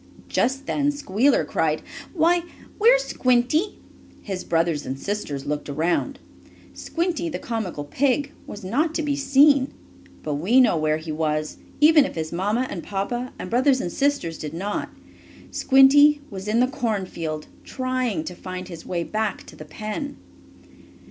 [0.29, 1.83] Just then Squealer cried:
[2.15, 2.41] "Why,
[2.79, 3.77] where's Squinty?"
[4.23, 6.17] His brothers and sisters looked around.
[6.73, 9.71] Squinty, the comical pig, was not to be seen.
[10.23, 13.91] But we know where he was, even if his mamma and papa and brothers and
[13.91, 14.89] sisters did not.
[15.51, 20.17] Squinty was in the cornfield, trying to find his way back to the pen.